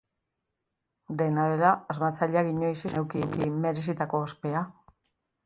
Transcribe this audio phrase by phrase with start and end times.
[1.19, 4.65] Dena dela, asmatzaileak inoiz ez zuen eduki merezitako ospea.